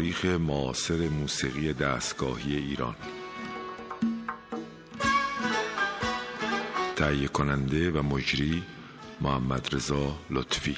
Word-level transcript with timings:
تاریخ 0.00 0.24
معاصر 0.24 1.08
موسیقی 1.08 1.72
دستگاهی 1.72 2.56
ایران. 2.56 2.94
تهیه 6.96 7.28
کننده 7.28 7.90
و 7.90 8.02
مجری 8.02 8.62
محمد 9.20 9.68
رضا 9.74 10.18
لطفی. 10.30 10.76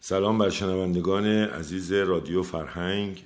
سلام 0.00 0.38
بر 0.38 0.50
شنوندگان 0.50 1.26
عزیز 1.26 1.92
رادیو 1.92 2.42
فرهنگ. 2.42 3.24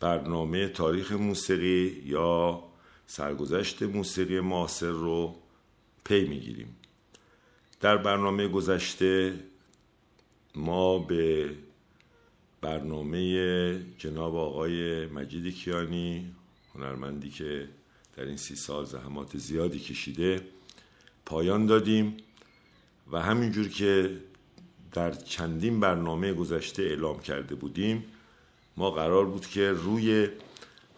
برنامه 0.00 0.68
تاریخ 0.68 1.12
موسیقی 1.12 2.02
یا 2.06 2.62
سرگذشت 3.06 3.82
موسیقی 3.82 4.40
معاصر 4.40 4.90
رو 4.90 5.39
پی 6.04 6.24
می‌گیریم. 6.24 6.76
در 7.80 7.96
برنامه 7.96 8.48
گذشته 8.48 9.34
ما 10.54 10.98
به 10.98 11.50
برنامه 12.60 13.78
جناب 13.98 14.36
آقای 14.36 15.06
مجید 15.06 15.54
کیانی 15.54 16.34
هنرمندی 16.74 17.30
که 17.30 17.68
در 18.16 18.24
این 18.24 18.36
سی 18.36 18.56
سال 18.56 18.84
زحمات 18.84 19.36
زیادی 19.36 19.78
کشیده 19.78 20.40
پایان 21.26 21.66
دادیم 21.66 22.16
و 23.12 23.22
همینجور 23.22 23.68
که 23.68 24.16
در 24.92 25.12
چندین 25.12 25.80
برنامه 25.80 26.32
گذشته 26.32 26.82
اعلام 26.82 27.20
کرده 27.20 27.54
بودیم 27.54 28.04
ما 28.76 28.90
قرار 28.90 29.26
بود 29.26 29.46
که 29.46 29.70
روی 29.72 30.28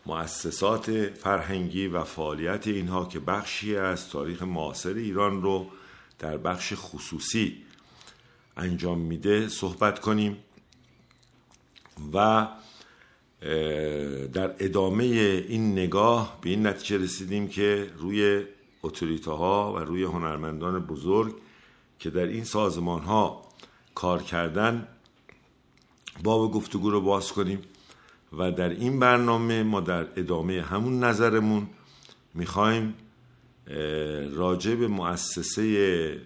مؤسسات 0.07 0.91
فرهنگی 1.09 1.87
و 1.87 2.05
فعالیت 2.05 2.67
اینها 2.67 3.05
که 3.05 3.21
بخشی 3.21 3.77
از 3.77 4.09
تاریخ 4.09 4.43
معاصر 4.43 4.95
ایران 4.95 5.43
رو 5.43 5.67
در 6.19 6.37
بخش 6.37 6.73
خصوصی 6.77 7.57
انجام 8.57 8.99
میده 8.99 9.49
صحبت 9.49 10.01
کنیم 10.01 10.37
و 12.15 12.47
در 14.33 14.55
ادامه 14.59 15.05
این 15.05 15.73
نگاه 15.73 16.39
به 16.41 16.51
این 16.51 16.67
نتیجه 16.67 16.99
رسیدیم 16.99 17.49
که 17.49 17.91
روی 17.99 18.45
اتوریته 18.83 19.31
ها 19.31 19.73
و 19.73 19.79
روی 19.79 20.03
هنرمندان 20.03 20.79
بزرگ 20.79 21.35
که 21.99 22.11
در 22.11 22.27
این 22.27 22.45
سازمان 22.45 23.03
ها 23.03 23.43
کار 23.95 24.23
کردن 24.23 24.89
باب 26.23 26.53
گفتگو 26.53 26.91
رو 26.91 27.01
باز 27.01 27.33
کنیم. 27.33 27.63
و 28.39 28.51
در 28.51 28.69
این 28.69 28.99
برنامه 28.99 29.63
ما 29.63 29.81
در 29.81 30.07
ادامه 30.17 30.63
همون 30.63 31.05
نظرمون 31.05 31.69
می‌خوایم 32.35 32.95
راجع 34.35 34.75
به 34.75 34.89
مؤسسه 34.89 36.21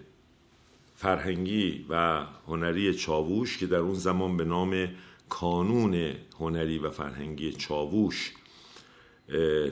فرهنگی 0.95 1.85
و 1.89 2.25
هنری 2.47 2.93
چاووش 2.93 3.57
که 3.57 3.67
در 3.67 3.77
اون 3.77 3.93
زمان 3.93 4.37
به 4.37 4.45
نام 4.45 4.87
کانون 5.29 6.13
هنری 6.39 6.77
و 6.77 6.89
فرهنگی 6.89 7.51
چاووش 7.51 8.33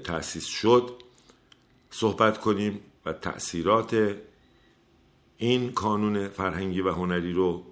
تأسیس 0.03 0.45
شد 0.45 0.91
صحبت 1.89 2.37
کنیم 2.37 2.79
و 3.05 3.13
تأثیرات 3.13 4.15
این 5.37 5.71
کانون 5.71 6.27
فرهنگی 6.27 6.81
و 6.81 6.91
هنری 6.91 7.33
رو 7.33 7.63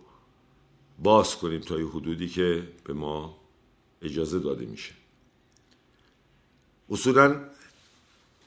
باز 1.00 1.38
کنیم 1.38 1.62
تا 1.62 1.80
یه 1.80 1.88
حدودی 1.88 2.28
که 2.28 2.68
به 2.84 2.94
ما 2.94 3.43
اجازه 4.04 4.40
داده 4.40 4.66
میشه. 4.66 4.94
اصولا 6.90 7.42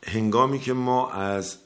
هنگامی 0.03 0.59
که 0.59 0.73
ما 0.73 1.11
از 1.11 1.59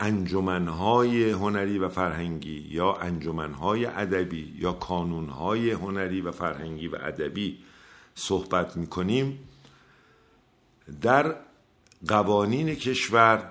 انجمنهای 0.00 1.30
هنری 1.30 1.78
و 1.78 1.88
فرهنگی 1.88 2.68
یا 2.70 2.94
انجمنهای 2.94 3.86
ادبی 3.86 4.54
یا 4.58 4.72
کانونهای 4.72 5.70
هنری 5.70 6.20
و 6.20 6.30
فرهنگی 6.30 6.88
و 6.88 6.96
ادبی 6.96 7.58
صحبت 8.14 8.76
می‌کنیم 8.76 9.38
در 11.00 11.36
قوانین 12.08 12.74
کشور 12.74 13.50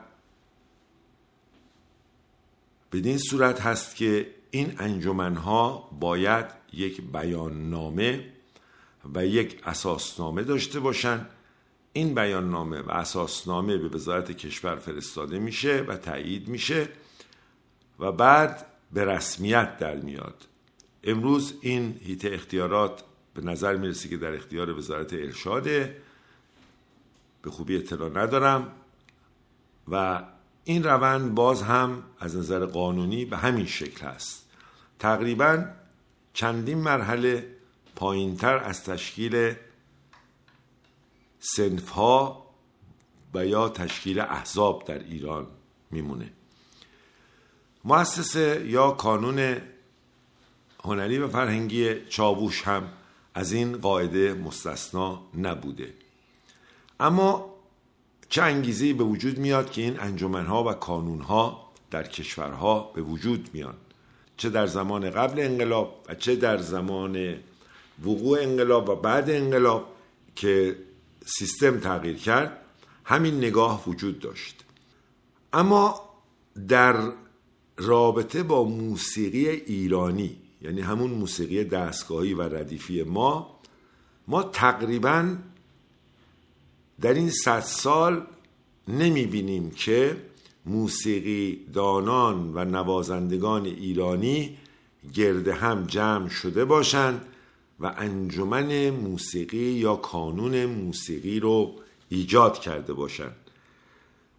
بدین 2.92 3.18
صورت 3.18 3.62
هست 3.62 3.96
که 3.96 4.34
این 4.52 4.76
انجمنها 4.80 5.90
باید 6.00 6.46
یک 6.74 7.02
بیان 7.02 7.70
نامه 7.70 8.34
و 9.16 9.26
یک 9.26 9.62
اساسنامه 9.66 10.44
داشته 10.44 10.80
باشند 10.80 11.30
این 11.94 12.16
بیاننامه 12.16 12.82
و 12.82 12.92
اساسنامه 12.92 13.78
به 13.78 13.88
وزارت 13.88 14.32
کشور 14.32 14.76
فرستاده 14.76 15.40
میشه 15.40 15.86
و 15.88 15.98
تایید 15.98 16.48
میشه 16.48 16.90
و 18.00 18.12
بعد 18.12 18.66
به 18.94 19.06
رسمیت 19.06 19.78
در 19.78 19.96
میاد. 19.96 20.48
امروز 21.04 21.54
این 21.62 22.00
هیته 22.04 22.30
اختیارات 22.34 23.04
به 23.34 23.42
نظر 23.42 23.76
می‌رسه 23.76 24.10
که 24.10 24.18
در 24.18 24.36
اختیار 24.36 24.78
وزارت 24.78 25.14
ارشاده. 25.14 26.02
به 27.42 27.52
خوبی 27.52 27.78
اطلاع 27.78 28.10
ندارم 28.10 28.72
و 29.92 30.24
این 30.64 30.84
روند 30.84 31.36
باز 31.36 31.62
هم 31.62 32.04
از 32.20 32.36
نظر 32.36 32.66
قانونی 32.66 33.26
به 33.26 33.38
همین 33.38 33.66
شکل 33.66 34.06
هست 34.06 34.50
تقریبا 35.00 35.66
چندین 36.34 36.78
مرحله 36.78 37.48
پایینتر 38.02 38.58
از 38.58 38.84
تشکیل 38.84 39.54
سنفها 41.40 42.46
و 43.34 43.46
یا 43.46 43.70
تشکیل 43.70 44.20
احزاب 44.20 44.86
در 44.86 45.00
ایران 45.00 45.48
میمونه. 45.92 46.32
مؤسسه 47.84 48.66
یا 48.68 48.92
کانون 48.92 49.58
هنری 50.84 51.18
و 51.18 51.28
فرهنگی 51.28 52.06
چاووش 52.06 52.62
هم 52.62 52.90
از 53.34 53.52
این 53.52 53.78
قاعده 53.78 54.34
مستثنا 54.34 55.22
نبوده. 55.38 55.94
اما 57.00 57.56
چه 58.30 58.42
انگیزه 58.42 58.94
به 58.94 59.04
وجود 59.04 59.38
میاد 59.38 59.72
که 59.72 59.82
این 59.82 60.00
انجمنها 60.00 60.64
و 60.64 60.74
کانونها 60.74 61.72
در 61.92 62.04
کشورها 62.04 62.80
به 62.80 63.02
وجود 63.02 63.50
میان؟ 63.54 63.76
چه 64.38 64.50
در 64.50 64.68
زمان 64.68 65.10
قبل 65.10 65.40
انقلاب 65.40 66.06
و 66.10 66.16
چه 66.16 66.36
در 66.36 66.58
زمان 66.58 67.38
وقوع 68.06 68.40
انقلاب 68.42 68.90
و 68.90 68.96
بعد 68.96 69.30
انقلاب 69.30 69.88
که 70.36 70.76
سیستم 71.26 71.80
تغییر 71.80 72.18
کرد 72.18 72.58
همین 73.06 73.38
نگاه 73.38 73.90
وجود 73.90 74.20
داشت. 74.20 74.64
اما 75.54 76.02
در 76.68 77.12
رابطه 77.78 78.44
با 78.44 78.64
موسیقی 78.64 79.50
ایرانی 79.50 80.38
یعنی 80.62 80.82
همون 80.82 81.12
موسیقی 81.12 81.64
دستگاهی 81.64 82.34
و 82.34 82.42
ردیفی 82.42 83.04
ما 83.04 83.60
ما 84.28 84.44
تقریبا 84.44 85.36
در 87.02 87.14
این 87.14 87.30
صد 87.30 87.60
سال 87.60 88.26
نمی 88.88 89.26
بینیم 89.26 89.72
که 89.72 90.18
موسیقی 90.66 91.66
دانان 91.74 92.52
و 92.54 92.66
نوازندگان 92.66 93.66
ایرانی 93.66 94.58
گرد 95.14 95.48
هم 95.48 95.84
جمع 95.84 96.30
شده 96.30 96.66
باشند 96.66 97.26
و 97.82 97.94
انجمن 97.98 98.90
موسیقی 98.90 99.58
یا 99.58 99.96
کانون 99.96 100.66
موسیقی 100.66 101.40
رو 101.40 101.76
ایجاد 102.10 102.60
کرده 102.60 102.94
باشند 102.94 103.36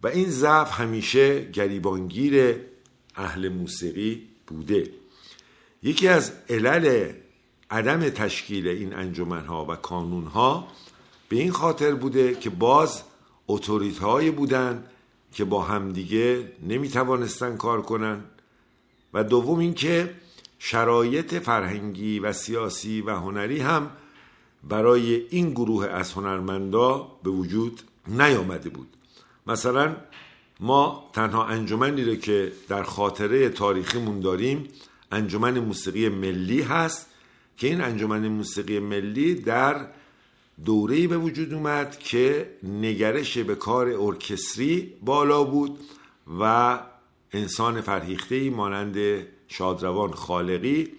و 0.03 0.07
این 0.07 0.29
ضعف 0.29 0.71
همیشه 0.71 1.51
گریبانگیر 1.51 2.55
اهل 3.15 3.49
موسیقی 3.49 4.27
بوده. 4.47 4.89
یکی 5.83 6.07
از 6.07 6.31
علل 6.49 7.11
عدم 7.71 8.09
تشکیل 8.09 8.67
این 8.67 8.93
انجمنها 8.93 9.65
و 9.65 9.75
کانونها 9.75 10.67
به 11.29 11.35
این 11.35 11.51
خاطر 11.51 11.95
بوده 11.95 12.35
که 12.35 12.49
باز 12.49 13.03
اتوریت 13.47 13.97
های 13.97 14.31
بودن 14.31 14.83
که 15.31 15.45
با 15.45 15.61
همدیگه 15.61 16.51
نمی 16.67 16.89
توانستن 16.89 17.57
کار 17.57 17.81
کنن. 17.81 18.23
و 19.13 19.23
دوم 19.23 19.59
اینکه 19.59 20.13
شرایط 20.65 21.33
فرهنگی 21.33 22.19
و 22.19 22.33
سیاسی 22.33 23.01
و 23.01 23.15
هنری 23.15 23.59
هم 23.59 23.91
برای 24.63 25.27
این 25.29 25.49
گروه 25.49 25.87
از 25.87 26.13
هنرمندا 26.13 27.11
به 27.23 27.29
وجود 27.29 27.81
نیامده 28.07 28.69
بود. 28.69 28.87
مثلا 29.47 29.95
ما 30.59 31.09
تنها 31.13 31.45
انجمنی 31.45 32.03
رو 32.03 32.15
که 32.15 32.51
در 32.69 32.83
خاطره 32.83 33.49
تاریخیمون 33.49 34.19
داریم 34.19 34.67
انجمن 35.11 35.59
موسیقی 35.59 36.09
ملی 36.09 36.61
هست 36.61 37.07
که 37.57 37.67
این 37.67 37.81
انجمن 37.81 38.27
موسیقی 38.27 38.79
ملی 38.79 39.35
در 39.35 39.87
دوره‌ای 40.65 41.07
به 41.07 41.17
وجود 41.17 41.53
اومد 41.53 41.99
که 41.99 42.49
نگرش 42.63 43.37
به 43.37 43.55
کار 43.55 43.87
ارکستری 43.99 44.93
بالا 45.01 45.43
بود 45.43 45.79
و 46.39 46.79
انسان 47.31 47.81
فرهیخته 47.81 48.49
مانند 48.49 48.97
شادروان 49.57 50.11
خالقی 50.11 50.91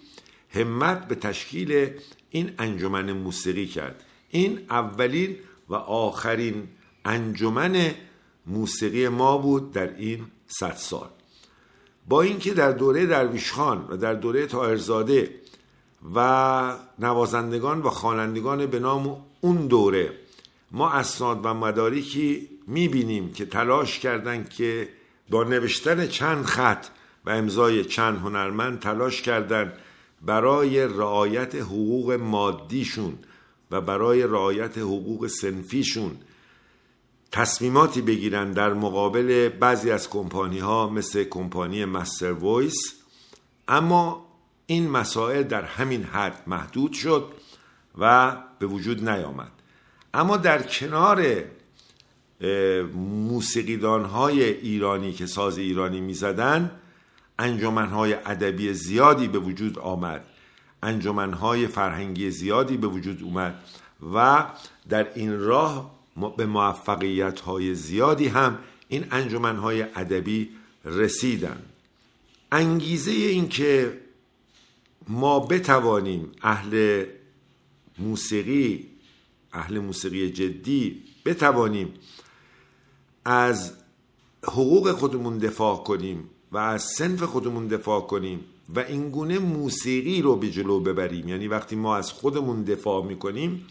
همت 0.50 1.08
به 1.08 1.14
تشکیل 1.14 1.90
این 2.30 2.50
انجمن 2.58 3.12
موسیقی 3.12 3.66
کرد. 3.66 4.04
این 4.30 4.60
اولین 4.70 5.36
و 5.68 5.74
آخرین 5.74 6.68
انجمن 7.04 7.94
موسیقی 8.46 9.08
ما 9.08 9.38
بود 9.38 9.72
در 9.72 9.96
این 9.96 10.26
صد 10.46 10.76
سال. 10.76 11.08
با 12.08 12.22
اینکه 12.22 12.54
در 12.54 12.72
دوره 12.72 13.06
درویش 13.06 13.52
خان 13.52 13.86
و 13.88 13.96
در 13.96 14.14
دوره 14.14 14.46
تاهرزاده 14.46 15.34
و 16.14 16.76
نوازندگان 16.98 17.82
و 17.82 17.90
خوانندگان 17.90 18.66
به 18.66 18.78
نام 18.78 19.24
اون 19.40 19.66
دوره 19.66 20.12
ما 20.70 20.90
اسناد 20.90 21.40
و 21.42 21.54
مدارکی 21.54 22.48
می‌بینیم 22.66 23.32
که 23.32 23.46
تلاش 23.46 23.98
کردند 23.98 24.48
که 24.48 24.88
با 25.30 25.44
نوشتن 25.44 26.06
چند 26.06 26.44
خط 26.44 26.86
و 27.26 27.30
امضای 27.30 27.84
چند 27.84 28.18
هنرمند 28.18 28.80
تلاش 28.80 29.22
کردند 29.22 29.72
برای 30.22 30.84
رعایت 30.84 31.54
حقوق 31.54 32.12
مادیشون 32.12 33.18
و 33.70 33.80
برای 33.80 34.22
رعایت 34.22 34.78
حقوق 34.78 35.26
سنفیشون 35.26 36.16
تصمیماتی 37.32 38.02
بگیرن 38.02 38.52
در 38.52 38.72
مقابل 38.72 39.48
بعضی 39.48 39.90
از 39.90 40.10
کمپانی 40.10 40.58
ها 40.58 40.88
مثل 40.88 41.24
کمپانی 41.24 41.84
مستر 41.84 42.32
وایس. 42.32 42.94
اما 43.68 44.26
این 44.66 44.90
مسائل 44.90 45.42
در 45.42 45.62
همین 45.62 46.04
حد 46.04 46.42
محدود 46.46 46.92
شد 46.92 47.32
و 47.98 48.36
به 48.58 48.66
وجود 48.66 49.08
نیامد. 49.08 49.50
اما 50.14 50.36
در 50.36 50.62
کنار 50.62 51.44
موسیقیدان 53.28 54.04
های 54.04 54.42
ایرانی 54.42 55.12
که 55.12 55.26
ساز 55.26 55.58
ایرانی 55.58 56.00
می‌زدن 56.00 56.60
انجمن 56.60 56.83
های 57.38 58.14
ادبی 58.14 58.74
زیادی 58.74 59.28
به 59.28 59.38
وجود 59.38 59.78
آمد. 59.78 60.24
انجمن 60.82 61.32
های 61.32 61.66
فرهنگی 61.66 62.30
زیادی 62.30 62.76
به 62.76 62.86
وجود 62.86 63.22
اومد 63.22 63.62
و 64.14 64.46
در 64.88 65.14
این 65.14 65.40
راه 65.40 65.94
به 66.36 66.46
موفقیت 66.46 67.40
های 67.40 67.74
زیادی 67.74 68.28
هم 68.28 68.58
این 68.88 69.06
انجمن 69.10 69.56
های 69.56 69.82
ادبی 69.82 70.50
رسیدن. 70.84 71.62
انگیزه 72.52 73.10
این 73.10 73.48
که 73.48 74.00
ما 75.08 75.40
بتوانیم 75.40 76.32
اهل 76.42 77.04
موسیقی 77.98 78.86
اهل 79.52 79.78
موسیقی 79.78 80.30
جدی 80.30 81.02
بتوانیم 81.24 81.94
از 83.24 83.72
حقوق 84.44 84.92
خودمون 84.92 85.38
دفاع 85.38 85.76
کنیم 85.76 86.30
و 86.54 86.58
از 86.58 86.82
سنف 86.82 87.22
خودمون 87.22 87.66
دفاع 87.66 88.00
کنیم 88.00 88.44
و 88.74 88.80
اینگونه 88.80 89.38
موسیقی 89.38 90.22
رو 90.22 90.36
به 90.36 90.50
جلو 90.50 90.80
ببریم. 90.80 91.28
یعنی 91.28 91.48
وقتی 91.48 91.76
ما 91.76 91.96
از 91.96 92.12
خودمون 92.12 92.62
دفاع 92.62 93.04
می‌کنیم 93.04 93.66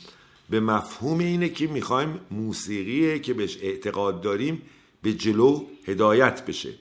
به 0.50 0.59
مفهوم 0.59 1.19
اینه 1.19 1.50
که 1.50 1.68
می‌خوایم 1.68 2.19
موسیقی 2.31 3.19
که 3.19 3.33
بهش 3.33 3.57
اعتقاد 3.62 4.21
داریم 4.21 4.62
به 5.01 5.13
جلو 5.13 5.65
هدایت 5.88 6.45
بشه. 6.45 6.74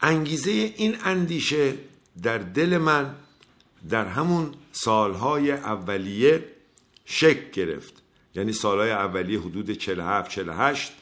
انگیزه 0.00 0.50
این 0.76 0.96
اندیشه 1.04 1.74
در 2.22 2.38
دل 2.38 2.78
من 2.78 3.14
در 3.88 4.06
همون 4.06 4.54
سالهای 4.72 5.50
اولیه 5.50 6.44
شک 7.04 7.50
گرفت. 7.50 8.02
یعنی 8.34 8.52
سالهای 8.52 8.90
اولیه 8.90 9.40
حدود 9.40 9.70
47 9.70 10.30
48 10.30 10.92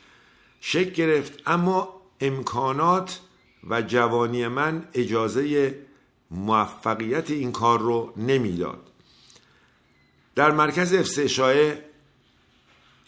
شک 0.60 0.92
گرفت. 0.92 1.42
اما 1.46 2.00
امکانات 2.20 3.20
و 3.68 3.82
جوانی 3.82 4.48
من 4.48 4.88
اجازه 4.94 5.74
موفقیت 6.30 7.30
این 7.30 7.52
کار 7.52 7.80
رو 7.80 8.12
نمی‌داد. 8.16 8.90
در 10.34 10.50
مرکز 10.50 10.94
افسه 10.94 11.84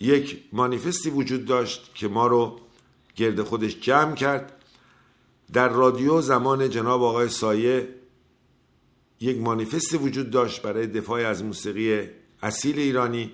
یک 0.00 0.42
مانیفستی 0.52 1.10
وجود 1.10 1.44
داشت 1.44 1.94
که 1.94 2.08
ما 2.08 2.26
رو 2.26 2.60
گرد 3.16 3.42
خودش 3.42 3.80
جمع 3.80 4.14
کرد. 4.14 4.52
در 5.52 5.68
رادیو 5.68 6.20
زمان 6.20 6.70
جناب 6.70 7.02
آقای 7.02 7.28
سایه 7.28 7.88
یک 9.20 9.38
مانیفستی 9.38 9.96
وجود 9.96 10.30
داشت 10.30 10.62
برای 10.62 10.86
دفاع 10.86 11.26
از 11.26 11.44
موسیقی 11.44 12.08
اصیل 12.42 12.78
ایرانی. 12.78 13.32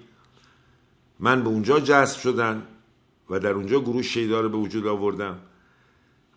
من 1.21 1.43
به 1.43 1.49
اونجا 1.49 1.81
جذب 1.81 2.19
شدن 2.19 2.67
و 3.31 3.39
در 3.39 3.53
اونجا 3.53 3.81
گروه 3.81 4.03
شیدا 4.03 4.43
به 4.43 4.57
وجود 4.57 4.87
آوردم. 4.87 5.39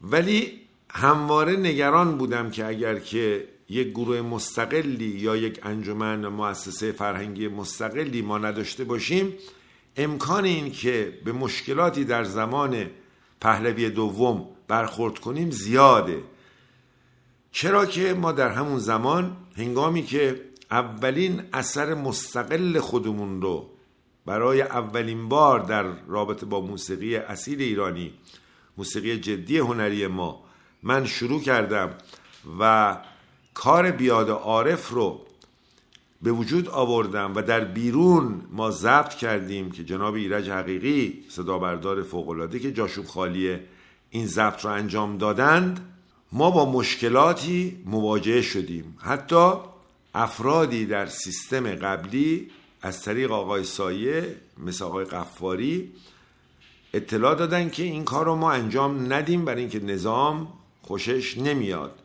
ولی 0.01 0.64
همواره 0.97 1.55
نگران 1.55 2.17
بودم 2.17 2.49
که 2.49 2.65
اگر 2.65 2.99
که 2.99 3.47
یک 3.69 3.87
گروه 3.87 4.21
مستقلی 4.21 5.05
یا 5.05 5.35
یک 5.35 5.59
انجمن 5.63 6.27
مؤسسه 6.27 6.91
فرهنگی 6.91 7.47
مستقلی 7.47 8.21
ما 8.21 8.37
نداشته 8.37 8.83
باشیم 8.83 9.33
امکان 9.97 10.45
این 10.45 10.71
که 10.71 11.19
به 11.25 11.31
مشکلاتی 11.31 12.03
در 12.05 12.23
زمان 12.23 12.85
پهلوی 13.41 13.89
دوم 13.89 14.47
برخورد 14.67 15.19
کنیم 15.19 15.51
زیاده. 15.51 16.23
چرا 17.51 17.85
که 17.85 18.13
ما 18.13 18.31
در 18.31 18.49
همون 18.49 18.79
زمان 18.79 19.37
هنگامی 19.57 20.03
که 20.03 20.41
اولین 20.71 21.41
اثر 21.53 21.93
مستقل 21.93 22.79
خودمون 22.79 23.41
رو 23.41 23.69
برای 24.25 24.61
اولین 24.61 25.29
بار 25.29 25.59
در 25.59 25.83
رابطه 26.07 26.45
با 26.45 26.61
موسیقی 26.61 27.15
اصیل 27.15 27.61
ایرانی 27.61 28.13
موسیقی 28.77 29.19
جدی 29.19 29.57
هنری 29.57 30.07
ما 30.07 30.44
من 30.83 31.05
شروع 31.05 31.41
کردم 31.41 31.89
و 32.59 32.97
کار 33.53 33.91
بیاد 33.91 34.29
عارف 34.29 34.89
رو 34.89 35.21
به 36.21 36.31
وجود 36.31 36.69
آوردم 36.69 37.35
و 37.35 37.41
در 37.41 37.59
بیرون 37.59 38.41
ما 38.51 38.71
ضبط 38.71 39.13
کردیم 39.13 39.71
که 39.71 39.83
جناب 39.83 40.13
ایرج 40.13 40.49
حقیقی 40.49 41.23
صدا 41.29 41.59
بردار 41.59 42.03
فوقلاده 42.03 42.59
که 42.59 42.71
جاشون 42.71 43.05
خالیه 43.05 43.63
این 44.09 44.27
ضبط 44.27 44.65
رو 44.65 44.71
انجام 44.71 45.17
دادند. 45.17 45.91
ما 46.31 46.51
با 46.51 46.71
مشکلاتی 46.71 47.83
مواجه 47.85 48.41
شدیم. 48.41 48.97
حتی 48.99 49.53
افرادی 50.15 50.85
در 50.85 51.05
سیستم 51.05 51.75
قبلی 51.75 52.51
از 52.81 53.01
طریق 53.01 53.31
آقای 53.31 53.63
سایه 53.63 54.35
مثل 54.57 54.85
آقای 54.85 55.05
قفاری 55.05 55.91
اطلاع 56.93 57.35
دادن 57.35 57.69
که 57.69 57.83
این 57.83 58.03
کار 58.03 58.25
رو 58.25 58.35
ما 58.35 58.51
انجام 58.51 59.13
ندیم 59.13 59.45
برای 59.45 59.61
اینکه 59.61 59.79
نظام 59.79 60.47
خوشش 60.87 61.37
نمیاد. 61.37 61.99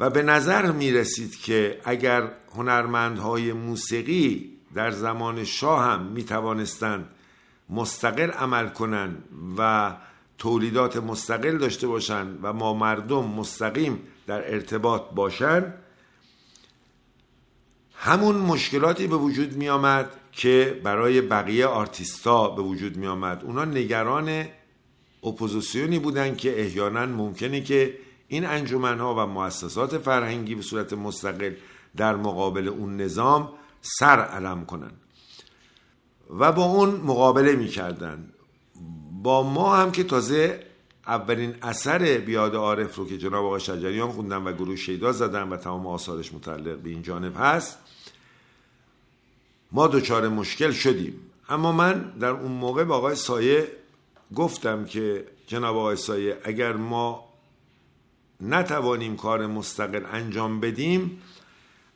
و 0.00 0.10
به 0.10 0.22
نظر 0.22 0.72
می 0.72 0.92
رسید 0.92 1.36
که 1.36 1.80
اگر 1.84 2.32
هنرمندهای 2.54 3.52
موسیقی 3.52 4.52
در 4.74 4.90
زمان 4.90 5.44
شاه 5.44 5.84
هم 5.84 6.02
می 6.02 6.24
توانستند 6.24 7.08
مستقل 7.70 8.30
عمل 8.30 8.68
کنند 8.68 9.24
و 9.58 9.92
تولیدات 10.38 10.96
مستقل 10.96 11.58
داشته 11.58 11.86
باشند 11.86 12.38
و 12.42 12.52
با 12.52 12.74
مردم 12.74 13.24
مستقیم 13.24 13.98
در 14.26 14.52
ارتباط 14.54 15.02
باشند 15.14 15.74
همون 17.94 18.36
مشکلاتی 18.36 19.06
به 19.06 19.16
وجود 19.16 19.56
می 19.56 19.68
آمد 19.68 20.16
که 20.32 20.80
برای 20.84 21.20
بقیه 21.20 21.66
آرتیستا 21.66 22.48
به 22.48 22.62
وجود 22.62 22.96
می 22.96 23.06
آمد 23.06 23.44
اونا 23.44 23.64
نگران 23.64 24.44
اپوزیسیونی 25.22 25.98
بودن 25.98 26.36
که 26.36 26.60
احیانا 26.60 27.06
ممکنه 27.06 27.60
که 27.60 27.98
این 28.28 28.46
انجمنها 28.46 29.14
و 29.14 29.26
مؤسسات 29.26 29.98
فرهنگی 29.98 30.54
به 30.54 30.62
صورت 30.62 30.92
مستقل 30.92 31.54
در 31.96 32.16
مقابل 32.16 32.68
اون 32.68 32.96
نظام 32.96 33.52
سر 33.80 34.20
علم 34.20 34.64
کنن. 34.64 34.90
و 36.38 36.52
با 36.52 36.64
اون 36.64 36.90
مقابله 36.90 37.56
می‌کردن. 37.56 38.28
با 39.22 39.42
ما 39.42 39.76
هم 39.76 39.92
که 39.92 40.04
تازه 40.04 40.66
اولین 41.06 41.54
اثر 41.62 42.18
بیاد 42.18 42.54
عارف 42.54 42.96
رو 42.96 43.08
که 43.08 43.18
جناب 43.18 43.44
آقای 43.44 43.60
شجریان 43.60 44.10
خوندن 44.10 44.36
و 44.36 44.52
گروه 44.52 44.76
شیدا 44.76 45.12
زدن 45.12 45.48
و 45.48 45.56
تمام 45.56 45.86
آثارش 45.86 46.34
متعلق 46.34 46.76
به 46.78 46.90
این 46.90 47.02
جانب 47.02 47.36
هست 47.36 47.78
ما 49.72 49.86
دچار 49.86 50.28
مشکل 50.28 50.70
شدیم. 50.70 51.20
اما 51.48 51.72
من 51.72 52.12
در 52.20 52.30
اون 52.30 52.52
موقع 52.52 52.84
به 52.84 52.94
آقای 52.94 53.14
سایه 53.14 53.72
گفتم 54.36 54.84
که 54.84 55.24
جناب 55.46 55.76
آقای 55.76 56.34
اگر 56.44 56.72
ما 56.72 57.32
نتوانیم 58.40 59.16
کار 59.16 59.46
مستقل 59.46 60.02
انجام 60.12 60.60
بدیم 60.60 61.22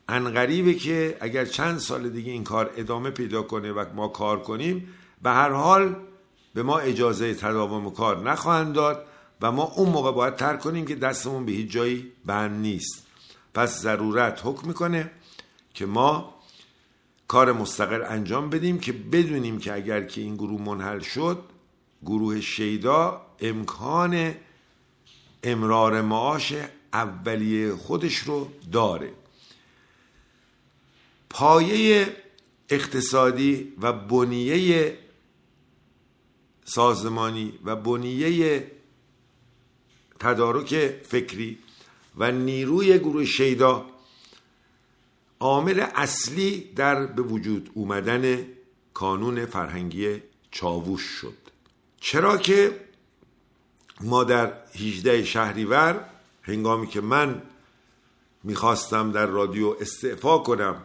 انقریبه 0.09 0.73
که 0.73 1.17
اگر 1.19 1.45
چند 1.45 1.77
سال 1.77 2.09
دیگه 2.09 2.31
این 2.31 2.43
کار 2.43 2.71
ادامه 2.77 3.09
پیدا 3.09 3.41
کنه 3.41 3.71
و 3.71 3.85
ما 3.95 4.07
کار 4.07 4.39
کنیم 4.39 4.93
به 5.21 5.29
هر 5.29 5.49
حال 5.49 5.95
به 6.53 6.63
ما 6.63 6.77
اجازه 6.77 7.33
تداوم 7.33 7.91
کار 7.91 8.31
نخواهند 8.31 8.73
داد 8.73 9.05
و 9.41 9.51
ما 9.51 9.63
اون 9.63 9.89
موقع 9.89 10.11
باید 10.11 10.35
ترک 10.35 10.59
کنیم 10.59 10.85
که 10.85 10.95
دستمون 10.95 11.45
به 11.45 11.51
هیچ 11.51 11.71
جایی 11.71 12.11
بند 12.25 12.61
نیست. 12.61 13.07
پس 13.53 13.81
ضرورت 13.81 14.41
حکم 14.43 14.67
می‌کنه 14.67 15.11
که 15.73 15.85
ما 15.85 16.33
کار 17.27 17.51
مستقل 17.51 18.03
انجام 18.07 18.49
بدیم 18.49 18.79
که 18.79 18.93
بدونیم 18.93 19.59
که 19.59 19.73
اگر 19.73 20.03
که 20.03 20.21
این 20.21 20.35
گروه 20.35 20.61
منحل 20.61 20.99
شد 20.99 21.43
گروه 22.05 22.41
شیدا 22.41 23.21
امکان 23.39 24.35
امرار 25.43 26.01
معاش 26.01 26.53
اولیه 26.93 27.75
خودش 27.75 28.17
رو 28.17 28.51
داره. 28.71 29.13
پایه 31.29 32.15
اقتصادی 32.69 33.73
و 33.81 33.93
بنیه 33.93 34.97
سازمانی 36.65 37.53
و 37.65 37.75
بنیه 37.75 38.71
تدارک 40.19 40.87
فکری 40.87 41.57
و 42.17 42.31
نیروی 42.31 42.99
گروه 42.99 43.25
شیدا 43.25 43.85
عامل 45.39 45.85
اصلی 45.95 46.59
در 46.75 47.05
به 47.05 47.21
وجود 47.21 47.71
اومدن 47.73 48.47
کانون 48.93 49.45
فرهنگی 49.45 50.21
چاووش 50.51 51.01
شد. 51.01 51.46
چرا 51.99 52.37
که 52.37 52.79
ما 54.01 54.23
در 54.23 54.53
18 54.75 55.23
شهریور 55.23 56.05
هنگامی 56.41 56.87
که 56.87 57.01
من 57.01 57.41
می‌خواستم 58.43 59.11
در 59.11 59.25
رادیو 59.25 59.75
استعفا 59.81 60.37
کنم 60.37 60.81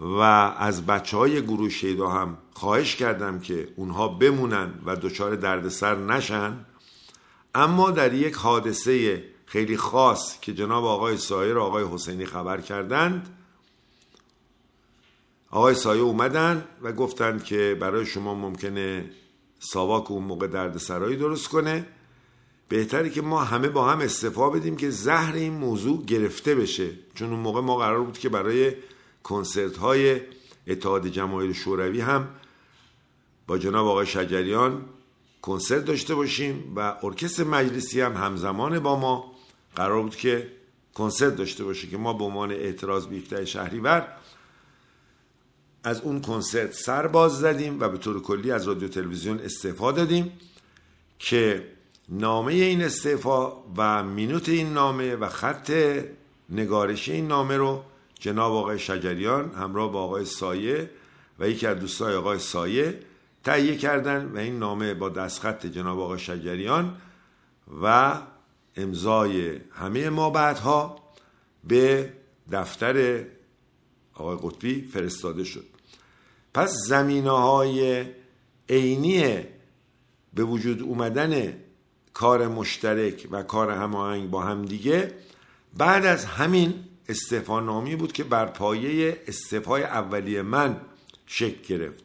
و 0.00 0.20
از 0.58 0.86
بچه 0.86 1.16
های 1.16 1.42
گروه 1.42 1.68
شیدا 1.68 2.08
هم 2.08 2.38
خواهش 2.52 2.96
کردم 2.96 3.40
که 3.40 3.68
اونها 3.76 4.08
بمونن 4.08 4.74
و 4.84 4.96
دچار 4.96 5.36
دردسر 5.36 5.96
نشن 5.96 6.64
اما 7.54 7.90
در 7.90 8.14
یک 8.14 8.34
حادثه 8.34 9.24
خیلی 9.46 9.76
خاص 9.76 10.40
که 10.40 10.54
جناب 10.54 10.84
آقای 10.84 11.16
سایر 11.16 11.58
آقای 11.58 11.84
حسینی 11.92 12.26
خبر 12.26 12.60
کردند 12.60 13.38
آقای 15.50 15.74
سایه 15.74 16.02
اومدن 16.02 16.64
و 16.82 16.92
گفتند 16.92 17.44
که 17.44 17.76
برای 17.80 18.06
شما 18.06 18.34
ممکنه 18.34 19.10
ساواک 19.64 20.10
اون 20.10 20.24
موقع 20.24 20.46
دردسرایی 20.46 21.16
درست 21.16 21.48
کنه. 21.48 21.86
بهتری 22.68 23.10
که 23.10 23.22
ما 23.22 23.44
همه 23.44 23.68
با 23.68 23.88
هم 23.90 24.00
استفا 24.00 24.50
بدیم 24.50 24.76
که 24.76 24.90
زهر 24.90 25.34
این 25.34 25.52
موضوع 25.52 26.04
گرفته 26.04 26.54
بشه. 26.54 26.90
چون 27.14 27.30
اون 27.30 27.40
موقع 27.40 27.60
ما 27.60 27.76
قرار 27.76 28.02
بود 28.02 28.18
که 28.18 28.28
برای 28.28 28.72
کنسرت 29.22 29.76
های 29.76 30.20
اتحاد 30.66 31.06
جماهیر 31.06 31.52
شوروی 31.52 32.00
هم 32.00 32.28
با 33.46 33.58
جناب 33.58 33.86
آقای 33.86 34.06
شجریان 34.06 34.84
کنسرت 35.42 35.84
داشته 35.84 36.14
باشیم 36.14 36.72
و 36.76 36.96
ارکستر 37.02 37.44
مجلسی 37.44 38.00
هم 38.00 38.16
همزمان 38.16 38.78
با 38.78 38.98
ما 38.98 39.34
قرار 39.76 40.02
بود 40.02 40.16
که 40.16 40.52
کنسرت 40.94 41.36
داشته 41.36 41.64
باشه 41.64 41.88
که 41.88 41.96
ما 41.96 42.12
به 42.12 42.24
عنوان 42.24 42.50
اعتراض 42.50 43.06
به 43.06 43.44
شهریور 43.44 44.08
از 45.84 46.00
اون 46.00 46.20
کنسرت 46.20 46.72
سر 46.72 47.06
باز 47.06 47.38
زدیم 47.38 47.80
و 47.80 47.88
به 47.88 47.98
طور 47.98 48.22
کلی 48.22 48.50
از 48.50 48.68
رادیو 48.68 48.88
تلویزیون 48.88 49.38
استعفا 49.38 49.92
دادیم 49.92 50.32
که 51.18 51.68
نامه 52.08 52.52
این 52.52 52.82
استعفا 52.82 53.52
و 53.76 54.02
مینوت 54.02 54.48
این 54.48 54.72
نامه 54.72 55.16
و 55.16 55.28
خط 55.28 55.72
نگارش 56.50 57.08
این 57.08 57.26
نامه 57.28 57.56
رو 57.56 57.82
جناب 58.20 58.52
آقای 58.52 58.78
شجریان 58.78 59.50
همراه 59.54 59.92
با 59.92 60.02
آقای 60.02 60.24
سایه 60.24 60.90
و 61.38 61.48
یکی 61.48 61.66
از 61.66 61.78
دوستای 61.78 62.14
آقای 62.14 62.38
سایه 62.38 63.00
تهیه 63.44 63.76
کردن 63.76 64.30
و 64.34 64.38
این 64.38 64.58
نامه 64.58 64.94
با 64.94 65.08
دستخط 65.08 65.66
جناب 65.66 66.00
آقای 66.00 66.18
شجریان 66.18 66.96
و 67.82 68.14
امضای 68.76 69.60
همه 69.70 70.10
ما 70.10 70.30
بعدها 70.30 70.98
به 71.64 72.12
دفتر 72.52 73.24
آقای 74.14 74.36
قطبی 74.42 74.82
فرستاده 74.82 75.44
شد. 75.44 75.73
پس 76.54 76.74
زمینه 76.86 77.30
های 77.30 78.04
عینی 78.68 79.44
به 80.34 80.44
وجود 80.44 80.82
اومدن 80.82 81.54
کار 82.14 82.48
مشترک 82.48 83.28
و 83.30 83.42
کار 83.42 83.70
هماهنگ 83.70 84.30
با 84.30 84.42
هم 84.42 84.64
دیگه 84.64 85.14
بعد 85.76 86.06
از 86.06 86.24
همین 86.24 86.74
استعفا 87.08 87.60
نامی 87.60 87.96
بود 87.96 88.12
که 88.12 88.24
بر 88.24 88.46
پایه 88.46 89.22
استعفای 89.26 89.82
اولیه 89.82 90.42
من 90.42 90.80
شکل 91.26 91.62
گرفت. 91.62 92.04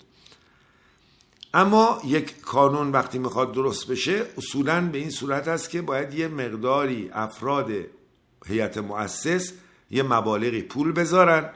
اما 1.53 2.01
یک 2.05 2.41
کانون 2.41 2.91
وقتی 2.91 3.19
می‌خواد 3.19 3.51
درست 3.51 3.87
بشه 3.87 4.25
اصولا 4.37 4.89
به 4.91 4.97
این 4.97 5.09
صورت 5.09 5.47
است 5.47 5.69
که 5.69 5.81
باید 5.81 6.13
یه 6.13 6.27
مقداری 6.27 7.09
افراد 7.13 7.71
هیئت 8.45 8.77
مؤسس 8.77 9.53
یه 9.91 10.03
مبالغی 10.03 10.61
پول 10.61 10.91
بذارن 10.91 11.49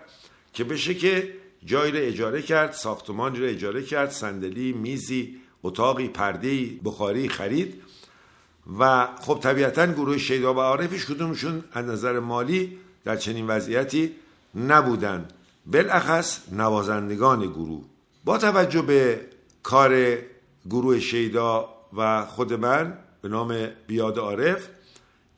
که 0.53 0.63
بشه 0.63 0.93
که 0.93 1.33
جایی 1.65 1.91
رو 1.91 1.97
اجاره 2.01 2.41
کرد 2.41 2.71
ساختمانی 2.71 3.39
رو 3.39 3.45
اجاره 3.45 3.83
کرد 3.83 4.11
صندلی 4.11 4.73
میزی 4.73 5.35
اتاقی 5.63 6.07
پرده 6.07 6.69
بخاری 6.85 7.29
خرید. 7.29 7.81
و 8.79 9.07
خب 9.21 9.39
طبیعتا 9.41 9.85
گروه 9.85 10.17
شیدا 10.17 10.53
و 10.53 10.59
عارفش 10.59 11.05
کدومشون 11.05 11.63
از 11.71 11.85
نظر 11.85 12.19
مالی 12.19 12.77
در 13.03 13.15
چنین 13.15 13.47
وضعیتی 13.47 14.11
نبودن. 14.55 15.27
بالاخص 15.65 16.39
نوازندگان 16.51 17.47
گروه. 17.47 17.83
با 18.23 18.37
توجه 18.37 18.81
به 18.81 19.21
کار 19.63 20.17
گروه 20.69 20.99
شیدا 20.99 21.69
و 21.97 22.25
خود 22.25 22.53
من 22.53 22.97
به 23.21 23.29
نام 23.29 23.67
بیاد 23.87 24.19
عارف 24.19 24.67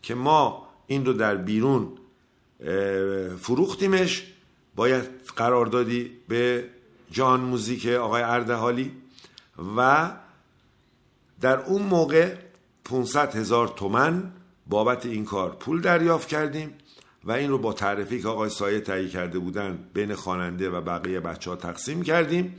که 0.01 0.15
ما 0.15 0.67
این 0.87 1.05
رو 1.05 1.13
در 1.13 1.35
بیرون 1.35 1.91
فروختیمش 3.39 4.23
باید 4.75 5.03
قرار 5.35 5.65
دادی 5.65 6.11
به 6.27 6.69
جان 7.11 7.39
موزیک 7.39 7.85
آقای 7.87 8.21
اردهالی 8.21 8.91
و 9.77 10.11
در 11.41 11.59
اون 11.59 11.81
موقع 11.81 12.35
500 12.85 13.35
هزار 13.35 13.67
تومن 13.67 14.31
بابت 14.67 15.05
این 15.05 15.25
کار 15.25 15.55
پول 15.55 15.81
دریافت 15.81 16.27
کردیم 16.27 16.73
و 17.23 17.31
این 17.31 17.49
رو 17.49 17.57
با 17.57 17.73
تعریفی 17.73 18.21
که 18.21 18.27
آقای 18.27 18.49
سایه 18.49 18.79
تهیه 18.79 19.09
کرده 19.09 19.39
بودن 19.39 19.79
بین 19.93 20.15
خواننده 20.15 20.69
و 20.69 20.81
بقیه 20.81 21.19
بچه 21.19 21.49
ها 21.49 21.55
تقسیم 21.55 22.03
کردیم. 22.03 22.55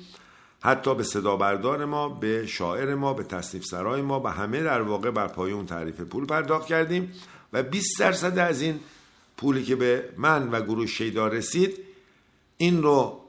حتی 0.61 0.95
به 0.95 1.03
صدا 1.03 1.37
بردار 1.37 1.85
ما 1.85 2.09
به 2.09 2.47
شاعر 2.47 2.95
ما 2.95 3.15
به 3.15 3.23
تصنیف 3.23 3.65
سرای 3.65 4.03
ما 4.03 4.21
و 4.21 4.29
همه 4.29 4.63
در 4.63 4.83
واقع 4.83 5.11
بر 5.11 5.27
پای 5.27 5.53
اون 5.53 5.67
تعریف 5.67 6.01
پول 6.01 6.27
پرداخت 6.27 6.67
کردیم 6.67 7.13
و 7.53 7.63
20 7.63 7.99
درصد 7.99 8.39
از 8.39 8.63
این 8.63 8.81
پولی 9.37 9.65
که 9.65 9.77
به 9.77 10.09
من 10.17 10.51
و 10.51 10.61
گروه 10.61 10.87
شیدا 10.87 11.29
رسید 11.29 11.86
این 12.57 12.83
رو 12.83 13.21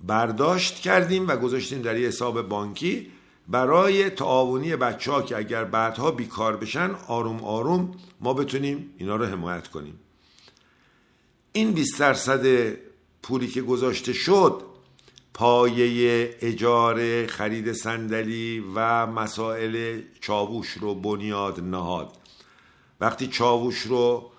برداشت 0.00 0.74
کردیم 0.74 1.28
و 1.28 1.36
گذاشتیم 1.36 1.82
در 1.82 1.96
یه 1.96 2.08
حساب 2.08 2.42
بانکی 2.42 3.10
برای 3.48 4.10
تعاونی 4.10 4.76
بچه 4.76 5.12
ها 5.12 5.22
که 5.22 5.36
اگر 5.36 5.64
بعدها 5.64 6.10
بیکار 6.10 6.56
بشن 6.56 6.90
آروم 7.08 7.44
آروم 7.44 7.94
ما 8.20 8.34
بتونیم 8.34 8.94
اینا 8.98 9.16
رو 9.16 9.24
حمایت 9.24 9.68
کنیم. 9.68 10.00
این 11.52 11.72
20 11.72 12.00
درصد 12.00 12.72
پولی 13.22 13.48
که 13.48 13.62
گذاشته 13.62 14.12
شد 14.12 14.62
پایه 15.34 16.36
اجاره 16.40 17.26
خرید 17.26 17.72
صندلی 17.72 18.64
و 18.74 19.06
مسائل 19.06 20.02
چاووش 20.20 20.68
رو 20.68 20.94
بنیاد 20.94 21.60
نهاد. 21.60 22.16
وقتی 23.00 23.26
چاووش 23.26 23.78
رو 23.78 24.30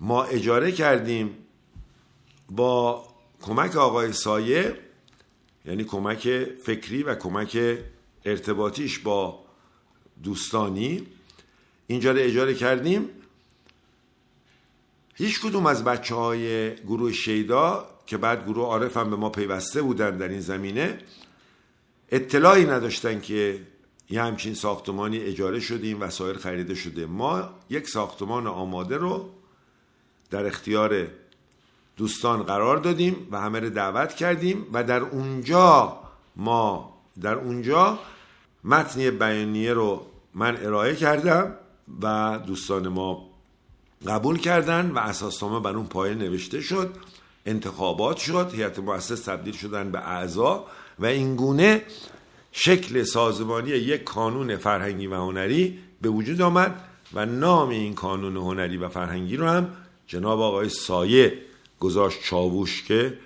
ما 0.00 0.24
اجاره 0.24 0.72
کردیم 0.72 1.30
با 2.50 3.08
کمک 3.42 3.76
آقای 3.76 4.12
سایه 4.12 4.78
یعنی 5.64 5.84
کمک 5.84 6.44
فکری 6.62 7.02
و 7.02 7.14
کمک 7.14 7.78
ارتباطیش 8.24 8.98
با 8.98 9.44
دوستانی 10.22 11.06
اینجا 11.86 12.12
رو 12.12 12.18
اجاره 12.18 12.54
کردیم. 12.54 13.08
هیچ 15.14 15.40
کدوم 15.40 15.66
از 15.66 15.84
بچه 15.84 16.14
های 16.14 16.74
گروه 16.76 17.12
شیدا 17.12 17.88
که 18.06 18.16
بعد 18.16 18.44
گروه 18.44 18.66
عارف 18.66 18.96
هم 18.96 19.10
به 19.10 19.16
ما 19.16 19.30
پیوسته 19.30 19.82
بودن 19.82 20.16
در 20.16 20.28
این 20.28 20.40
زمینه 20.40 20.98
اطلاعی 22.08 22.64
نداشتن 22.64 23.20
که 23.20 23.60
یه 24.10 24.22
همچین 24.22 24.54
ساختمانی 24.54 25.18
اجاره 25.18 25.60
شدیم 25.60 26.00
وسایل 26.00 26.36
خریده 26.36 26.74
شده. 26.74 27.06
ما 27.06 27.50
یک 27.70 27.88
ساختمان 27.88 28.46
آماده 28.46 28.96
رو 28.96 29.30
در 30.30 30.46
اختیار 30.46 31.08
دوستان 31.98 32.42
قرار 32.42 32.76
دادیم 32.76 33.28
و 33.30 33.40
همه 33.40 33.60
رو 33.60 33.70
دعوت 33.70 34.14
کردیم 34.14 34.66
و 34.72 34.84
در 34.84 35.00
اونجا 35.00 35.98
ما 36.36 36.94
در 37.20 37.34
اونجا 37.34 37.98
متنی 38.64 39.10
بیانیه 39.10 39.72
رو 39.72 40.06
من 40.34 40.56
ارائه 40.56 40.94
کردم 40.94 41.54
و 42.02 42.38
دوستان 42.46 42.88
ما 42.88 43.28
قبول 44.06 44.38
کردن 44.38 44.90
و 44.90 44.98
اساسنامه 44.98 45.60
بر 45.60 45.76
اون 45.76 45.86
پایه 45.86 46.14
نوشته 46.14 46.60
شد 46.60 46.94
انتخابات 47.46 48.16
شد 48.16 48.50
هیئت 48.54 48.78
مؤسس 48.78 49.22
تبدیل 49.22 49.54
شدن 49.54 49.90
به 49.90 49.98
اعضا 49.98 50.64
و 50.98 51.06
اینگونه 51.06 51.82
شکل 52.52 53.02
سازمانی 53.02 53.70
یک 53.70 54.04
کانون 54.04 54.56
فرهنگی 54.56 55.06
و 55.06 55.14
هنری 55.14 55.78
به 56.02 56.08
وجود 56.08 56.42
آمد 56.42 56.84
و 57.14 57.26
نام 57.26 57.68
این 57.68 57.94
کانون 57.94 58.36
هنری 58.36 58.76
و 58.76 58.88
فرهنگی 58.88 59.36
رو 59.36 59.48
هم 59.48 59.68
جناب 60.06 60.40
آقای 60.40 60.68
سایه 60.68 61.47
گذاشت 61.80 62.22
چاووش 62.22 62.82
که 62.82 63.18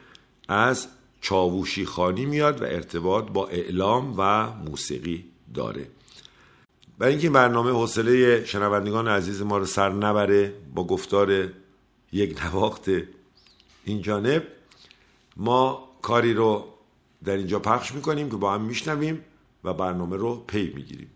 از 0.48 0.88
چاووشی 1.20 1.84
خانی 1.86 2.26
میاد 2.26 2.62
و 2.62 2.64
ارتباط 2.64 3.24
با 3.24 3.48
اعلام 3.48 4.14
و 4.18 4.50
موسیقی 4.50 5.24
داره. 5.54 5.86
برای 6.98 7.12
اینکه 7.12 7.30
برنامه 7.30 7.70
حوصله 7.70 8.44
شنوندگان 8.44 9.08
عزیز 9.08 9.42
ما 9.42 9.58
رو 9.58 9.66
سر 9.66 9.92
نبره 9.92 10.54
با 10.74 10.84
گفتار 10.86 11.48
یک 12.12 12.44
نواخت 12.44 12.90
این 13.84 14.02
جانب 14.02 14.46
ما 15.36 15.88
کاری 16.02 16.34
رو 16.34 16.64
در 17.24 17.36
اینجا 17.36 17.58
پخش 17.58 17.92
می‌کنیم 17.92 18.30
که 18.30 18.36
با 18.36 18.54
هم 18.54 18.60
میشنویم 18.60 19.24
و 19.64 19.74
برنامه 19.74 20.16
رو 20.16 20.44
پی 20.46 20.72
می‌گیریم. 20.74 21.10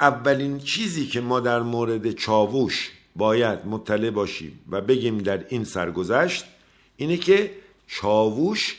اولین 0.00 0.58
چیزی 0.58 1.06
که 1.06 1.20
ما 1.20 1.40
در 1.40 1.60
مورد 1.60 2.12
چاووش 2.12 2.90
باید 3.16 3.66
مطلع 3.66 4.10
باشیم 4.10 4.60
و 4.70 4.80
بگیم 4.80 5.18
در 5.18 5.44
این 5.48 5.64
سرگذشت 5.64 6.44
اینه 6.96 7.16
که 7.16 7.54
چاووش 7.86 8.76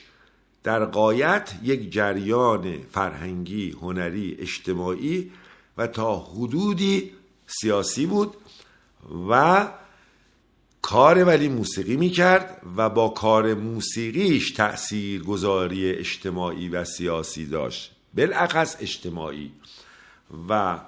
در 0.64 0.86
قایت 0.86 1.54
یک 1.64 1.92
جریان 1.92 2.78
فرهنگی، 2.92 3.72
هنری، 3.72 4.38
اجتماعی 4.40 5.32
و 5.78 5.88
تا 5.88 6.20
حدودی 6.20 7.12
سیاسی 7.48 8.06
بود 8.06 8.34
و 9.30 9.68
کار 10.82 11.24
ولی 11.24 11.50
موسیقی 11.50 11.98
می‌کرد 11.98 12.62
و 12.78 12.90
با 12.90 13.10
کار 13.10 13.54
موسیقیش 13.54 14.52
تأثیر 14.52 15.24
گذاری 15.24 15.92
اجتماعی 15.92 16.70
و 16.70 16.84
سیاسی 16.84 17.46
داشت 17.46 17.92
بالاخص 18.14 18.78
اجتماعی 18.80 19.52
و 20.50 20.80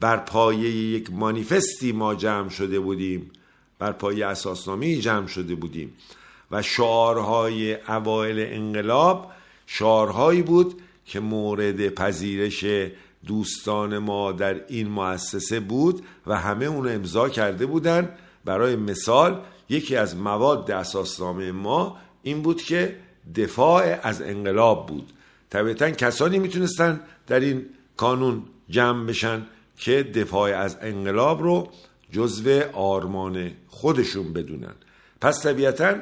بر 0.00 0.16
پایه 0.16 0.70
یک 0.70 1.12
مانیفستی 1.12 1.92
ما 1.92 2.14
جمع 2.14 2.48
شده 2.48 2.80
بودیم 2.80 3.30
بر 3.78 3.92
پایه 3.92 4.26
اساسنامه 4.26 4.96
جمع 4.96 5.26
شده 5.26 5.54
بودیم 5.54 5.94
و 6.50 6.62
شعارهای 6.62 7.74
اوایل 7.74 8.36
انقلاب 8.38 9.32
شعارهایی 9.66 10.42
بود 10.42 10.82
که 11.06 11.20
مورد 11.20 11.88
پذیرش 11.88 12.64
دوستان 13.26 13.98
ما 13.98 14.32
در 14.32 14.60
این 14.68 14.88
مؤسسه 14.88 15.60
بود 15.60 16.04
و 16.26 16.38
همه 16.38 16.64
اونو 16.64 16.88
امضا 16.88 17.28
کرده 17.28 17.66
بودن. 17.66 18.08
برای 18.44 18.76
مثال 18.76 19.40
یکی 19.68 19.96
از 19.96 20.16
مواد 20.16 20.70
اساسنامه 20.70 21.52
ما 21.52 21.96
این 22.22 22.42
بود 22.42 22.62
که 22.62 22.96
دفاع 23.36 23.98
از 24.02 24.22
انقلاب 24.22 24.86
بود. 24.86 25.12
طبیعتا 25.50 25.90
کسانی 25.90 26.38
می‌تونستن 26.38 27.00
در 27.26 27.40
این 27.40 27.66
کانون 27.96 28.42
جمع 28.70 29.06
بشن. 29.06 29.46
که 29.76 30.02
دفاع 30.02 30.50
از 30.58 30.76
انقلاب 30.80 31.42
رو 31.42 31.68
جزو 32.12 32.60
آرمان 32.72 33.52
خودشون 33.68 34.32
بدونن. 34.32 34.74
پس 35.20 35.42
طبیعتا 35.42 35.94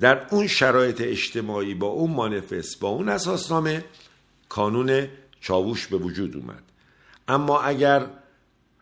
در 0.00 0.26
اون 0.30 0.46
شرایط 0.46 1.00
اجتماعی 1.00 1.74
با 1.74 1.86
اون 1.86 2.10
مانفست 2.10 2.80
با 2.80 2.88
اون 2.88 3.08
اساسنامه 3.08 3.84
کانون 4.48 5.08
چاووش 5.40 5.86
به 5.86 5.96
وجود 5.96 6.36
اومد. 6.36 6.62
اما 7.28 7.60
اگر 7.60 8.06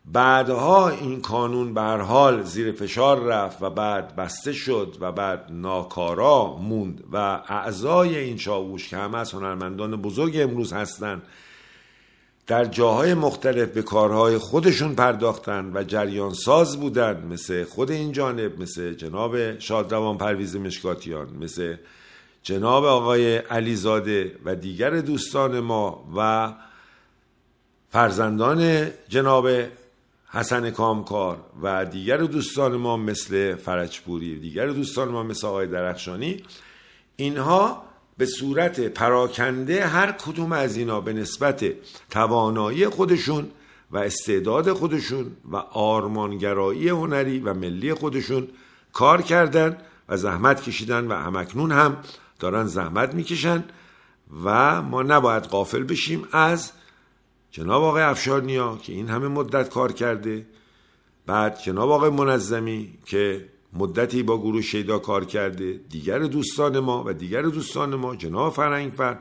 بعدها 0.04 0.88
این 0.88 1.20
کانون 1.20 1.74
به 1.74 1.80
حال 1.80 2.42
زیر 2.42 2.72
فشار 2.72 3.20
رفت 3.20 3.62
و 3.62 3.70
بعد 3.70 4.16
بسته 4.16 4.52
شد 4.52 4.96
و 5.00 5.12
بعد 5.12 5.46
ناکارا 5.50 6.56
موند 6.56 7.04
و 7.12 7.16
اعضای 7.48 8.16
این 8.18 8.36
چاووش 8.36 8.88
که 8.88 8.96
همه 8.96 9.18
از 9.18 9.32
هنرمندان 9.32 9.96
بزرگ 9.96 10.36
امروز 10.36 10.72
هستند 10.72 11.22
در 12.50 12.64
جاهای 12.64 13.14
مختلف 13.14 13.68
به 13.68 13.82
کارهای 13.82 14.38
خودشون 14.38 14.94
پرداختن 14.94 15.70
و 15.74 15.84
جریان 15.84 16.34
ساز 16.34 16.80
بودن 16.80 17.26
مثل 17.26 17.64
خود 17.64 17.90
این 17.90 18.12
جانب 18.12 18.60
مثل 18.62 18.94
جناب 18.94 19.58
شادروان 19.58 20.18
پرویز 20.18 20.56
مشکاتیان 20.56 21.28
مثل 21.40 21.76
جناب 22.42 22.84
آقای 22.84 23.36
علیزاده 23.36 24.36
و 24.44 24.54
دیگر 24.54 24.90
دوستان 24.90 25.60
ما 25.60 26.04
و 26.16 26.52
فرزندان 27.90 28.90
جناب 29.08 29.48
حسن 30.28 30.70
کامکار 30.70 31.36
و 31.62 31.84
دیگر 31.84 32.16
دوستان 32.16 32.76
ما 32.76 32.96
مثل 32.96 33.54
فرجپوری 33.54 34.38
دیگر 34.38 34.66
دوستان 34.66 35.08
ما 35.08 35.22
مثل 35.22 35.46
آقای 35.46 35.66
درخشانی. 35.66 36.42
اینها 37.16 37.89
به 38.20 38.26
صورت 38.26 38.80
پراکنده 38.80 39.86
هر 39.86 40.12
کدوم 40.12 40.52
از 40.52 40.76
اینا 40.76 41.00
به 41.00 41.12
نسبت 41.12 41.64
توانایی 42.10 42.88
خودشون 42.88 43.50
و 43.90 43.98
استعداد 43.98 44.72
خودشون 44.72 45.32
و 45.52 45.56
آرمانگرایی 45.56 46.88
هنری 46.88 47.38
و 47.38 47.54
ملی 47.54 47.94
خودشون 47.94 48.48
کار 48.92 49.22
کردن 49.22 49.76
و 50.08 50.16
زحمت 50.16 50.62
کشیدن 50.62 51.06
و 51.06 51.14
همکنون 51.14 51.72
هم 51.72 51.96
دارن 52.38 52.66
زحمت 52.66 53.14
می‌کشن 53.14 53.64
و 54.44 54.82
ما 54.82 55.02
نباید 55.02 55.42
قافل 55.42 55.82
بشیم 55.82 56.28
از 56.32 56.72
جناب 57.50 57.82
آقای 57.82 58.02
افشارنیا 58.02 58.78
که 58.82 58.92
این 58.92 59.08
همه 59.08 59.28
مدت 59.28 59.68
کار 59.68 59.92
کرده 59.92 60.46
بعد 61.26 61.60
جناب 61.62 61.90
آقای 61.90 62.10
منظمی 62.10 62.98
که 63.06 63.48
مدتی 63.72 64.22
با 64.22 64.38
گروه 64.38 64.62
شیدا 64.62 64.98
کار 64.98 65.24
کرده 65.24 65.80
دیگر 65.90 66.18
دوستان 66.18 66.78
ما 66.78 67.04
و 67.06 67.12
دیگر 67.12 67.42
دوستان 67.42 67.94
ما 67.94 68.16
جناب 68.16 68.52
فرنگفر 68.52 69.18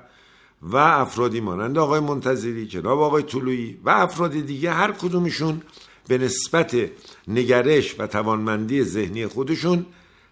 و 0.62 0.78
افرادی 0.78 1.40
مانند 1.40 1.78
آقای 1.78 2.00
منتظری 2.00 2.68
جناب 2.68 3.00
آقای 3.00 3.24
طلویی 3.24 3.80
و 3.84 3.90
افراد 3.90 4.32
دیگه 4.32 4.72
هر 4.72 4.92
کدومشون 4.92 5.62
به 6.08 6.18
نسبت 6.18 6.90
نگرش 7.28 8.00
و 8.00 8.08
توانمندی 8.08 8.84
ذهنی 8.84 9.28
خودشون 9.28 9.86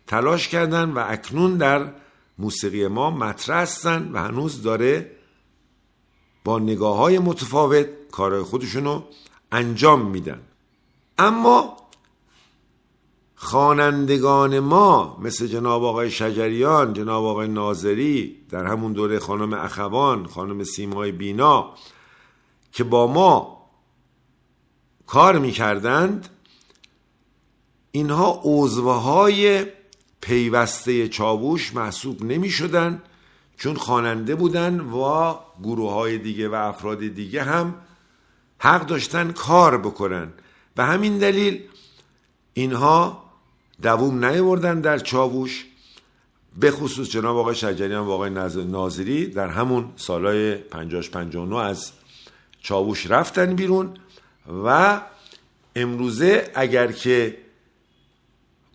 تلاش 0.07 0.47
کردن 0.47 0.89
و 0.89 1.03
اکنون 1.07 1.57
در 1.57 1.93
موسیقی 2.37 2.87
ما 2.87 3.11
مطرح 3.11 3.61
هستن 3.61 4.09
و 4.13 4.17
هنوز 4.23 4.61
داره 4.61 5.11
با 6.43 6.59
نگاه 6.59 6.97
های 6.97 7.19
متفاوت 7.19 7.87
کارهای 8.11 8.43
خودشونو 8.43 9.03
انجام 9.51 10.05
میدن. 10.11 10.41
اما 11.17 11.77
خوانندگان 13.39 14.59
ما 14.59 15.17
مثل 15.21 15.47
جناب 15.47 15.83
آقای 15.83 16.11
شجریان 16.11 16.93
جناب 16.93 17.25
آقای 17.25 17.47
ناظری 17.47 18.35
در 18.49 18.65
همون 18.65 18.93
دوره 18.93 19.19
خانم 19.19 19.53
اخوان 19.53 20.25
خانم 20.25 20.63
سیمای 20.63 21.11
بینا 21.11 21.73
که 22.71 22.83
با 22.83 23.07
ما 23.07 23.57
کار 25.07 25.39
می‌کردند 25.39 26.29
اینها 27.91 28.41
عضوه 28.43 28.93
های 28.93 29.65
پیوسته 30.21 31.07
چاووش 31.07 31.75
محسوب 31.75 32.23
نمی 32.23 32.49
شدن 32.49 33.01
چون 33.57 33.75
خواننده 33.75 34.35
بودن 34.35 34.79
و 34.79 35.35
گروه 35.63 35.91
های 35.91 36.17
دیگه 36.17 36.49
و 36.49 36.53
افراد 36.53 36.99
دیگه 36.99 37.43
هم 37.43 37.75
حق 38.59 38.85
داشتن 38.85 39.31
کار 39.31 39.77
بکنن. 39.77 40.33
به 40.75 40.83
همین 40.83 41.17
دلیل 41.17 41.63
اینها 42.53 43.26
دووم 43.81 44.25
نیاوردن 44.25 44.81
در 44.81 44.99
چاووش 44.99 45.65
به 46.59 46.71
خصوص 46.71 47.09
جناب 47.09 47.37
آقای 47.37 47.55
شجریان 47.55 48.07
و 48.07 48.11
آقای 48.11 48.29
ناظری 48.65 49.27
در 49.27 49.47
همون 49.47 49.89
سالهای 49.95 50.55
50 50.55 51.01
59 51.01 51.57
از 51.57 51.91
چاووش 52.61 53.11
رفتن 53.11 53.55
بیرون 53.55 53.93
و 54.65 55.01
امروزه 55.75 56.51
اگر 56.55 56.91
که 56.91 57.37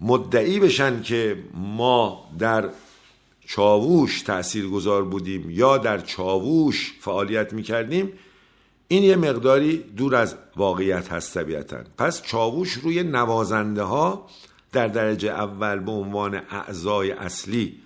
مدعی 0.00 0.60
بشن 0.60 1.02
که 1.02 1.44
ما 1.54 2.30
در 2.38 2.68
چاووش 3.46 4.22
تأثیر 4.22 4.68
گذار 4.68 5.04
بودیم 5.04 5.50
یا 5.50 5.78
در 5.78 6.00
چاووش 6.00 6.94
فعالیت 7.00 7.52
می‌کردیم 7.52 8.12
این 8.88 9.02
یه 9.02 9.16
مقداری 9.16 9.76
دور 9.76 10.14
از 10.14 10.34
واقعیت 10.56 11.12
هست 11.12 11.34
طبیعتا. 11.34 11.76
پس 11.98 12.22
چاووش 12.22 12.72
روی 12.72 13.02
نوازنده 13.02 13.82
ها 13.82 14.26
در 14.72 14.88
درجه 14.88 15.30
اول 15.30 15.78
به 15.78 15.90
عنوان 15.90 16.34
اعضای 16.34 17.10
اصلی 17.10 17.78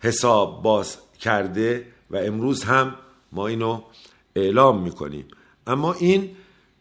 حساب 0.00 0.62
باز 0.62 0.96
کرده 1.20 1.86
و 2.10 2.16
امروز 2.16 2.64
هم 2.64 2.94
ما 3.32 3.46
اینو 3.46 3.82
اعلام 4.36 4.82
می‌کنیم. 4.82 5.24
اما 5.66 5.92
این 5.92 6.30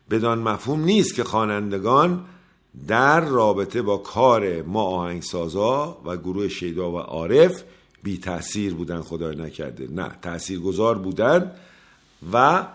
بدان 0.10 0.40
مفهوم 0.40 0.84
نیست 0.84 1.16
که 1.16 1.24
خوانندگان 1.24 2.26
در 2.88 3.20
رابطه 3.20 3.82
با 3.82 3.98
کار 3.98 4.62
ما 4.62 4.84
آهنگسازا 4.84 6.02
و 6.06 6.18
گروه 6.18 6.48
شیدا 6.48 6.92
و 6.92 6.98
عارف 6.98 7.64
بی 8.04 8.18
تاثیر 8.18 8.74
بودن 8.74 9.02
خدای 9.02 9.36
نکرده. 9.36 9.88
نه 9.88 10.12
تأثیر 10.22 10.60
گذار 10.60 10.98
بودن 10.98 11.52
و 12.34 12.68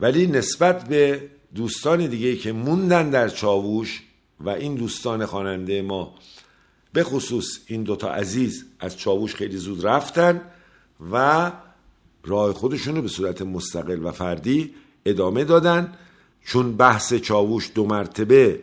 ولی 0.00 0.26
نسبت 0.26 0.88
به 0.88 1.30
دوستان 1.54 2.06
دیگه 2.06 2.36
که 2.36 2.52
موندن 2.52 3.10
در 3.10 3.28
چاووش 3.28 4.02
و 4.40 4.48
این 4.48 4.74
دوستان 4.74 5.26
خواننده 5.26 5.82
ما 5.82 6.14
به 6.92 7.04
خصوص 7.04 7.58
این 7.66 7.82
دوتا 7.82 8.10
عزیز 8.10 8.64
از 8.80 8.98
چاووش 8.98 9.34
خیلی 9.34 9.56
زود 9.56 9.86
رفتن 9.86 10.40
و 11.12 11.52
راه 12.24 12.52
خودشون 12.52 12.96
رو 12.96 13.02
به 13.02 13.08
صورت 13.08 13.42
مستقل 13.42 14.06
و 14.06 14.10
فردی 14.10 14.74
ادامه 15.06 15.44
دادن. 15.44 15.94
چون 16.44 16.76
بحث 16.76 17.14
چاووش 17.14 17.70
دو 17.74 17.86
مرتبه 17.86 18.60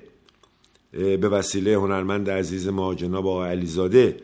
به 0.92 1.30
وسیله 1.30 1.76
هنرمند 1.76 2.30
عزیز 2.30 2.68
ما 2.68 2.96
جناب 2.96 3.28
آقای 3.28 3.50
علیزاده 3.50 4.18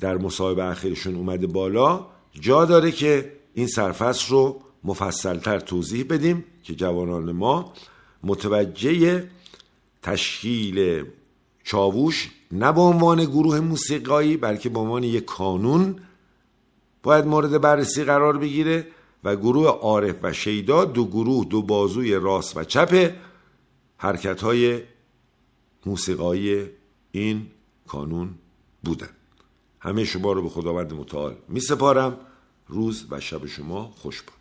در 0.00 0.16
مصاحبه 0.16 0.64
اخیرشون 0.64 1.14
اومده 1.14 1.46
بالا 1.46 2.06
جا 2.40 2.64
داره 2.64 2.90
که 2.92 3.32
این 3.54 3.66
سرفصل 3.66 4.30
رو 4.32 4.60
مفصلتر 4.84 5.60
توضیح 5.60 6.06
بدیم 6.10 6.44
که 6.62 6.74
جوانان 6.74 7.32
ما 7.32 7.72
متوجه 8.22 9.24
تشکیل 10.02 11.04
چاووش 11.64 12.30
نه 12.52 12.72
به 12.72 12.80
عنوان 12.80 13.24
گروه 13.24 13.60
موسیقایی 13.60 14.36
بلکه 14.36 14.68
به 14.68 14.78
عنوان 14.78 15.04
یک 15.04 15.24
کانون 15.24 16.00
باید 17.02 17.26
مورد 17.26 17.60
بررسی 17.60 18.04
قرار 18.04 18.38
بگیره 18.38 18.86
و 19.24 19.36
گروه 19.36 19.66
عارف 19.66 20.16
و 20.22 20.32
شیدا 20.32 20.84
دو 20.84 21.06
گروه 21.06 21.44
دو 21.44 21.62
بازوی 21.62 22.14
راست 22.14 22.56
و 22.56 22.64
چپ 22.64 23.12
حرکت 23.96 24.42
های 24.42 24.82
موسیقایی 25.86 26.66
این 27.12 27.46
کانون 27.86 28.34
بودن. 28.84 29.08
همه 29.80 30.04
شما 30.04 30.32
رو 30.32 30.42
به 30.42 30.48
خداوند 30.48 30.92
متعال 30.92 31.36
می 31.48 31.60
سپارم 31.60 32.18
روز 32.68 33.06
و 33.10 33.20
شب 33.20 33.46
شما 33.46 33.92
خوش 33.96 34.22
باد. 34.22 34.37